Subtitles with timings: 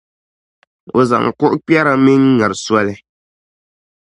[0.97, 2.95] O zaŋ kuɣikpɛra me n-ŋari n soli.